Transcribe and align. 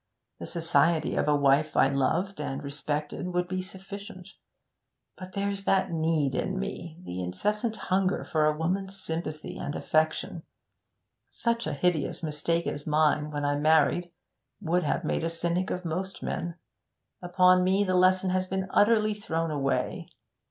The 0.39 0.47
society 0.47 1.15
of 1.15 1.27
a 1.27 1.35
wife 1.35 1.77
I 1.77 1.87
loved 1.89 2.39
and 2.41 2.63
respected 2.63 3.27
would 3.35 3.47
be 3.47 3.61
sufficient. 3.61 4.29
But 5.15 5.33
there's 5.33 5.65
that 5.65 5.91
need 5.91 6.33
in 6.33 6.57
me 6.57 6.97
the 7.03 7.21
incessant 7.21 7.75
hunger 7.75 8.23
for 8.23 8.47
a 8.47 8.57
woman's 8.57 8.99
sympathy 8.99 9.59
and 9.59 9.75
affection. 9.75 10.41
Such 11.29 11.67
a 11.67 11.73
hideous 11.73 12.23
mistake 12.23 12.65
as 12.65 12.87
mine 12.87 13.29
when 13.29 13.45
I 13.45 13.57
married 13.59 14.11
would 14.59 14.81
have 14.81 15.03
made 15.05 15.23
a 15.23 15.29
cynic 15.29 15.69
of 15.69 15.85
most 15.85 16.23
men; 16.23 16.55
upon 17.21 17.63
me 17.63 17.83
the 17.83 17.93
lesson 17.93 18.31
has 18.31 18.47
been 18.47 18.65
utterly 18.71 19.13
thrown 19.13 19.51
away. 19.51 20.09